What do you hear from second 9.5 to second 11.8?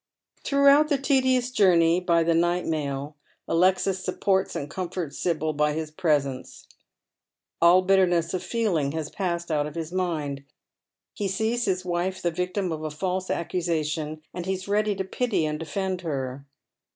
out of his mind. He sees